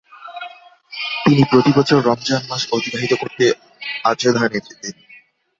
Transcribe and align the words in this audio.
তিনি 1.23 1.41
প্রতি 1.43 1.71
বছর 1.77 1.99
রমজান 2.01 2.41
মাস 2.49 2.63
অতিবাহিত 2.71 3.13
করতে 3.13 3.45
আজোধানে 4.03 4.57
যেতেন। 4.57 4.95